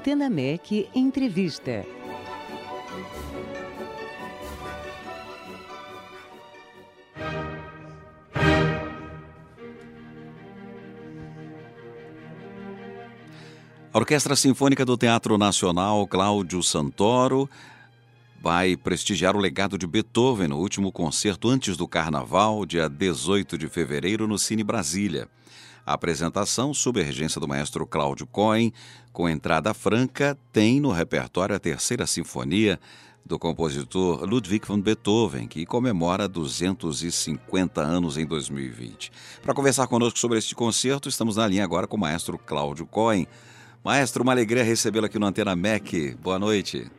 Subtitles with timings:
[0.00, 1.84] Antena MEC Entrevista.
[13.92, 17.46] A Orquestra Sinfônica do Teatro Nacional Cláudio Santoro
[18.40, 23.68] vai prestigiar o legado de Beethoven no último concerto antes do Carnaval, dia 18 de
[23.68, 25.28] fevereiro, no Cine Brasília.
[25.84, 28.72] A apresentação, sob a regência do maestro Cláudio Cohen,
[29.12, 32.78] com entrada franca, tem no repertório a terceira sinfonia
[33.24, 39.12] do compositor Ludwig van Beethoven, que comemora 250 anos em 2020.
[39.42, 43.26] Para conversar conosco sobre este concerto, estamos na linha agora com o maestro Cláudio Cohen.
[43.84, 46.16] Maestro, uma alegria recebê-lo aqui no Antena MEC.
[46.22, 46.90] Boa noite.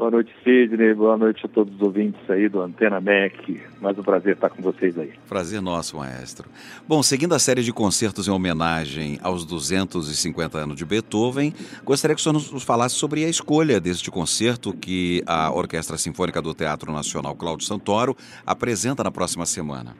[0.00, 0.94] Boa noite, Sidney.
[0.94, 3.60] Boa noite a todos os ouvintes aí do Antena MEC.
[3.82, 5.12] Mais um prazer estar com vocês aí.
[5.28, 6.48] Prazer nosso, maestro.
[6.88, 11.52] Bom, seguindo a série de concertos em homenagem aos 250 anos de Beethoven,
[11.84, 16.40] gostaria que o senhor nos falasse sobre a escolha deste concerto que a Orquestra Sinfônica
[16.40, 19.94] do Teatro Nacional Cláudio Santoro apresenta na próxima semana.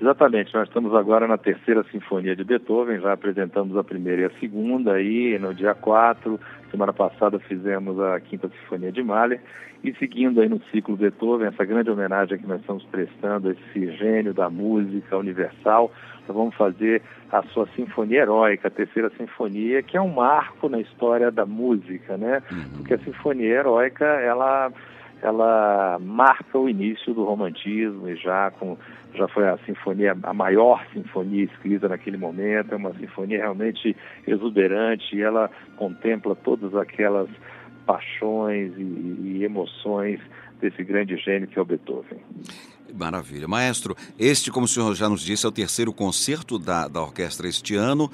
[0.00, 4.40] Exatamente, nós estamos agora na terceira sinfonia de Beethoven, já apresentamos a primeira e a
[4.40, 9.42] segunda aí no dia 4, semana passada fizemos a quinta sinfonia de Mahler,
[9.84, 13.92] e seguindo aí no ciclo Beethoven, essa grande homenagem que nós estamos prestando a esse
[13.98, 15.92] gênio da música universal,
[16.26, 20.80] nós vamos fazer a sua sinfonia heróica, a terceira sinfonia, que é um marco na
[20.80, 22.42] história da música, né?
[22.50, 22.78] Uhum.
[22.78, 24.72] Porque a sinfonia heróica, ela
[25.22, 28.76] ela marca o início do romantismo e já com
[29.14, 35.16] já foi a sinfonia a maior sinfonia escrita naquele momento é uma sinfonia realmente exuberante
[35.16, 37.28] e ela contempla todas aquelas
[37.86, 40.20] paixões e, e emoções
[40.60, 42.18] desse grande gênio que é o Beethoven.
[42.94, 43.48] Maravilha.
[43.48, 47.48] Maestro, este, como o senhor já nos disse, é o terceiro concerto da, da orquestra
[47.48, 48.10] este ano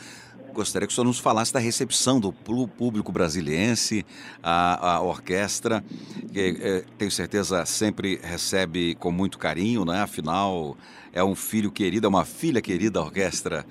[0.56, 4.04] gostaria que o senhor nos falasse da recepção do público brasiliense,
[4.42, 5.84] a, a orquestra,
[6.32, 10.00] que é, tenho certeza sempre recebe com muito carinho, né?
[10.00, 10.76] afinal
[11.12, 13.64] é um filho querido, é uma filha querida a orquestra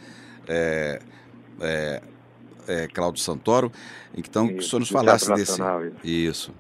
[0.48, 1.02] é,
[2.68, 3.72] é, Cláudio Santoro.
[4.16, 5.60] Então, que o senhor nos falasse desse.
[6.04, 6.54] Isso.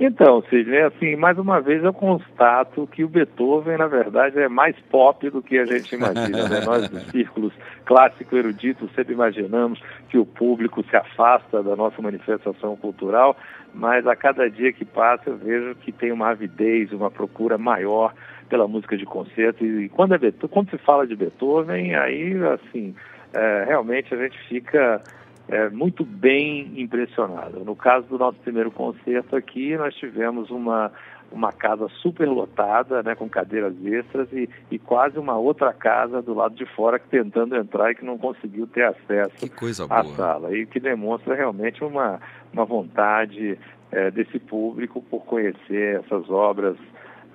[0.00, 4.76] Então, Sidney, assim, mais uma vez eu constato que o Beethoven, na verdade, é mais
[4.90, 6.48] pop do que a gente imagina.
[6.48, 6.60] Né?
[6.64, 7.52] Nós, dos círculos
[7.84, 13.36] clássico eruditos, sempre imaginamos que o público se afasta da nossa manifestação cultural,
[13.74, 18.14] mas a cada dia que passa eu vejo que tem uma avidez, uma procura maior
[18.48, 19.64] pela música de concerto.
[19.64, 22.94] E quando, é Beethoven, quando se fala de Beethoven, aí, assim,
[23.34, 25.02] é, realmente a gente fica
[25.48, 27.64] é, muito bem impressionado.
[27.64, 30.92] No caso do nosso primeiro concerto aqui, nós tivemos uma,
[31.32, 36.34] uma casa super lotada, né, com cadeiras extras e, e quase uma outra casa do
[36.34, 39.46] lado de fora tentando entrar e que não conseguiu ter acesso
[39.90, 40.54] à sala.
[40.54, 42.20] E que demonstra realmente uma,
[42.52, 43.58] uma vontade
[43.90, 46.76] é, desse público por conhecer essas obras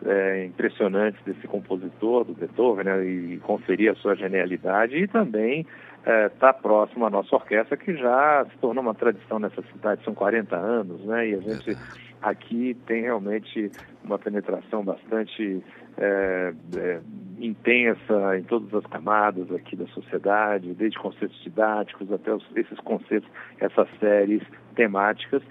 [0.05, 5.65] é, impressionantes desse compositor, do Beethoven, né, e conferir a sua genialidade e também
[5.99, 10.03] está é, tá próximo à nossa orquestra, que já se tornou uma tradição nessa cidade,
[10.03, 11.29] são 40 anos, né?
[11.29, 11.77] E a gente
[12.21, 13.71] aqui tem realmente
[14.03, 15.63] uma penetração bastante
[15.97, 16.99] é, é,
[17.39, 23.29] intensa em todas as camadas aqui da sociedade, desde conceitos didáticos até os, esses conceitos,
[23.59, 24.41] essas séries
[24.75, 25.41] temáticas.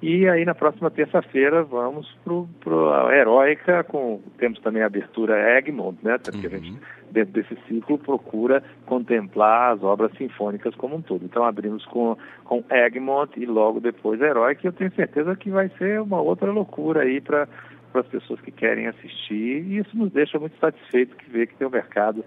[0.00, 5.98] E aí na próxima terça-feira vamos para a Heróica, com, temos também a abertura Egmont,
[6.04, 6.18] né?
[6.18, 6.54] Porque uhum.
[6.54, 11.24] a gente, dentro desse ciclo, procura contemplar as obras sinfônicas como um todo.
[11.24, 15.50] Então abrimos com, com Egmont e logo depois a Heróica, e eu tenho certeza que
[15.50, 17.48] vai ser uma outra loucura aí para
[17.94, 21.66] as pessoas que querem assistir, e isso nos deixa muito satisfeito que ver que tem
[21.66, 22.24] um mercado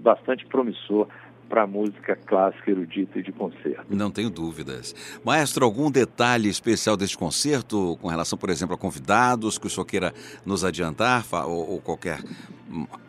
[0.00, 1.06] bastante promissor
[1.52, 3.84] para a música clássica, erudita e de concerto.
[3.90, 4.94] Não tenho dúvidas.
[5.22, 9.84] Maestro, algum detalhe especial deste concerto com relação, por exemplo, a convidados que o senhor
[9.84, 10.14] queira
[10.46, 12.20] nos adiantar ou, ou qualquer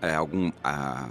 [0.01, 1.07] é, algum a,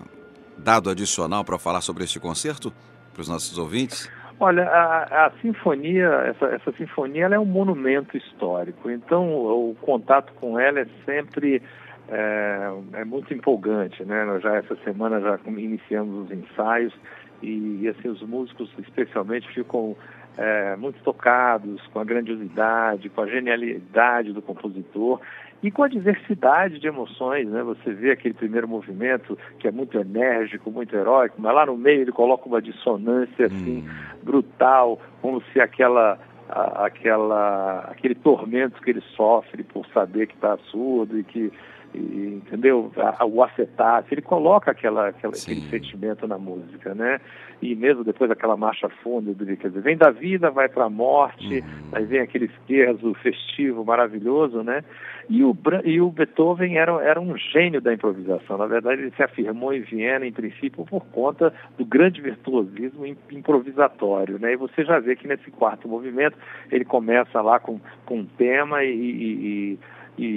[0.59, 2.71] dado adicional para falar sobre este concerto
[3.15, 4.11] para os nossos ouvintes?
[4.39, 8.91] Olha, a, a sinfonia, essa, essa sinfonia, ela é um monumento histórico.
[8.91, 11.63] Então, o, o contato com ela é sempre
[12.09, 14.25] é, é, muito empolgante, né?
[14.25, 16.93] Nós já essa semana já iniciamos os ensaios
[17.43, 19.97] e, assim os músicos especialmente ficam
[20.37, 25.21] é, muito tocados com a grandiosidade, com a genialidade do compositor
[25.63, 27.63] e com a diversidade de emoções, né?
[27.63, 32.03] Você vê aquele primeiro movimento que é muito enérgico, muito heróico, mas lá no meio
[32.03, 34.17] ele coloca uma dissonância assim hum.
[34.23, 36.19] brutal, como se aquela
[36.49, 41.53] aquela aquele tormento que ele sofre por saber que está surdo e que
[41.95, 42.91] entendeu?
[43.27, 47.21] O acetato, ele coloca aquela, aquela aquele sentimento na música, né?
[47.61, 51.61] E mesmo depois aquela marcha fúnebre, quer dizer, vem da vida, vai para a morte,
[51.61, 51.89] uhum.
[51.93, 54.83] aí vem aquele esquerdo festivo maravilhoso, né?
[55.29, 58.59] E o, e o Beethoven era, era um gênio da improvisação.
[58.59, 64.39] Na verdade, ele se afirmou em Viena, em princípio, por conta do grande virtuosismo improvisatório.
[64.41, 64.55] Né?
[64.55, 66.37] E você já vê que nesse quarto movimento
[66.71, 69.79] ele começa lá com, com um tema e, e, e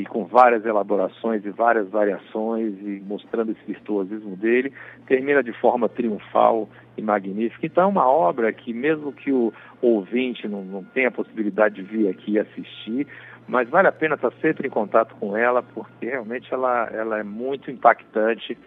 [0.10, 4.72] com várias elaborações e várias variações e mostrando esse virtuosismo dele,
[5.06, 7.66] termina de forma triunfal e magnífica.
[7.66, 11.84] Então é uma obra que, mesmo que o ouvinte não, não tenha a possibilidade de
[11.84, 13.06] vir aqui assistir,
[13.48, 17.24] mas vale a pena estar sempre em contato com ela, porque realmente ela, ela é
[17.24, 18.58] muito impactante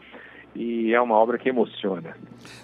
[0.54, 2.16] e é uma obra que emociona.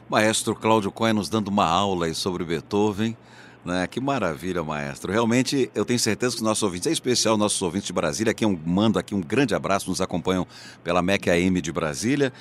[0.09, 3.17] Maestro Cláudio Cohen nos dando uma aula sobre Beethoven.
[3.65, 3.87] Né?
[3.87, 5.11] Que maravilha, maestro.
[5.11, 8.45] Realmente, eu tenho certeza que os nossos ouvintes, em especial nossos ouvintes de Brasília, aqui
[8.45, 10.47] um, mando aqui um grande abraço, nos acompanham
[10.83, 12.33] pela MEC AM de Brasília.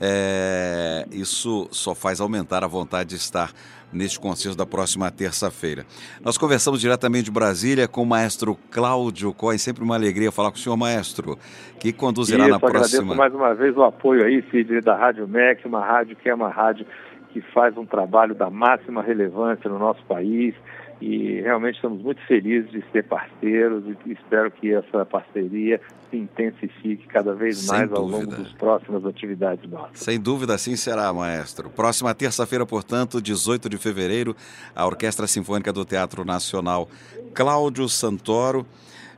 [0.00, 3.52] É, isso só faz aumentar a vontade de estar
[3.92, 5.84] neste concerto da próxima terça-feira.
[6.24, 10.56] Nós conversamos diretamente de Brasília com o maestro Cláudio Coy, sempre uma alegria falar com
[10.56, 11.38] o senhor maestro,
[11.78, 12.86] que conduzirá Isso, na próxima...
[12.86, 16.34] agradeço mais uma vez o apoio aí, Cid, da Rádio MEC, uma rádio que é
[16.34, 16.86] uma rádio
[17.32, 20.54] que faz um trabalho da máxima relevância no nosso país,
[21.00, 25.80] e realmente estamos muito felizes de ser parceiros e espero que essa parceria
[26.10, 28.00] se intensifique cada vez Sem mais dúvida.
[28.00, 29.98] ao longo das próximas atividades nossas.
[29.98, 31.70] Sem dúvida, assim será, maestro.
[31.70, 34.36] Próxima terça-feira, portanto, 18 de fevereiro,
[34.74, 36.88] a Orquestra Sinfônica do Teatro Nacional
[37.34, 38.66] Cláudio Santoro.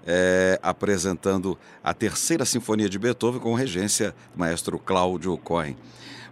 [0.05, 5.77] É, apresentando a terceira sinfonia de Beethoven com regência do maestro Cláudio Cohen.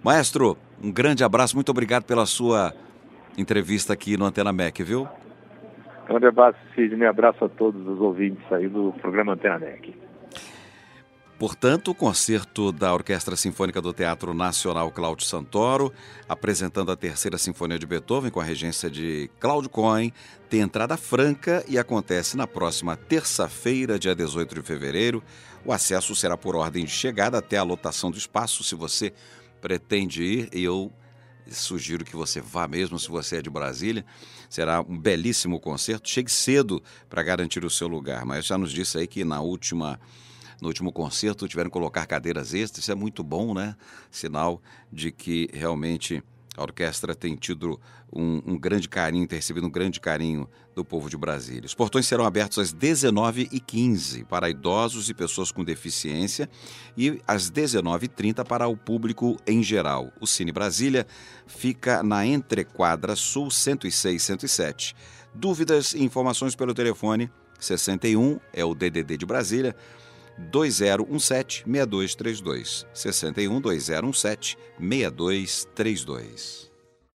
[0.02, 2.75] Maestro, um grande abraço, muito obrigado pela sua
[3.37, 5.06] entrevista aqui no Antena MEC, viu?
[6.08, 7.06] Grande abraço, Sidney.
[7.06, 9.94] Abraço a todos os ouvintes aí do programa Antena NEC.
[11.38, 15.91] Portanto, o concerto da Orquestra Sinfônica do Teatro Nacional Cláudio Santoro,
[16.29, 20.12] apresentando a terceira Sinfonia de Beethoven com a regência de Cláudio Cohen,
[20.50, 25.23] tem entrada franca e acontece na próxima terça-feira, dia 18 de fevereiro.
[25.64, 28.62] O acesso será por ordem de chegada até a lotação do espaço.
[28.62, 29.12] Se você
[29.61, 30.93] pretende ir, eu
[31.51, 34.05] sugiro que você vá mesmo se você é de Brasília.
[34.49, 36.09] Será um belíssimo concerto.
[36.09, 38.25] Chegue cedo para garantir o seu lugar.
[38.25, 40.01] Mas já nos disse aí que na última
[40.61, 42.85] no último concerto tiveram que colocar cadeiras extras.
[42.85, 43.75] Isso é muito bom, né?
[44.11, 44.62] Sinal
[44.93, 46.23] de que realmente
[46.61, 47.81] a orquestra tem tido
[48.12, 51.65] um, um, grande carinho, tem recebido um grande carinho do povo de Brasília.
[51.65, 56.51] Os portões serão abertos às 19h15 para idosos e pessoas com deficiência
[56.95, 60.12] e às 19h30 para o público em geral.
[60.21, 61.07] O Cine Brasília
[61.47, 64.95] fica na Entrequadra Sul 106 107.
[65.35, 69.75] Dúvidas e informações pelo telefone 61 é o DDD de Brasília
[70.50, 72.87] 2017 6232.
[72.94, 76.69] 61 2017 6232.